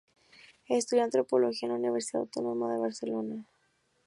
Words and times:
Estudió 0.67 1.03
antropología 1.03 1.67
en 1.67 1.73
la 1.73 1.77
Universidad 1.79 2.21
Autónoma 2.23 2.73
de 2.73 2.79
Barcelona. 2.79 3.45